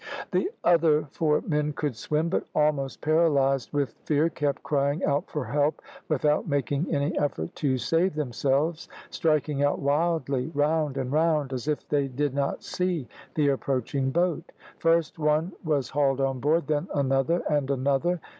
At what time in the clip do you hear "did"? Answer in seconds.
12.07-12.33